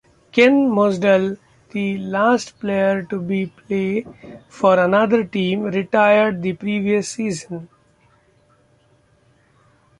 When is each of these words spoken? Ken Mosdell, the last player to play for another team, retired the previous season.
Ken 0.31 0.67
Mosdell, 0.67 1.37
the 1.69 1.99
last 1.99 2.59
player 2.59 3.03
to 3.03 3.21
play 3.67 4.03
for 4.49 4.79
another 4.79 5.23
team, 5.23 5.61
retired 5.61 6.41
the 6.41 6.53
previous 6.53 7.09
season. 7.09 7.69